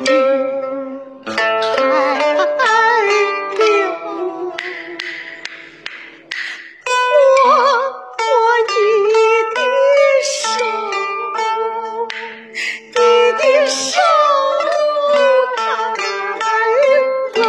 [0.00, 0.06] 你
[1.26, 1.36] 还
[3.56, 3.64] 留
[6.86, 6.92] 我
[8.18, 8.24] 握
[8.68, 8.72] 你
[9.54, 9.56] 的
[10.24, 10.32] 手
[12.94, 12.98] 你
[13.38, 13.90] 的手
[16.40, 16.42] 太
[17.36, 17.40] 冷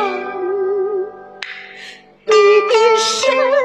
[2.25, 2.31] 你
[2.69, 3.62] 的身